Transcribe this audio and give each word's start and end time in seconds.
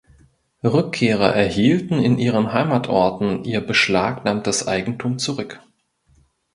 Rückkehrer 0.63 1.35
erhielten 1.35 2.01
in 2.01 2.17
ihren 2.17 2.53
Heimatorten 2.53 3.43
ihr 3.43 3.61
beschlagnahmtes 3.61 4.67
Eigentum 4.67 5.19
zurück. 5.19 5.61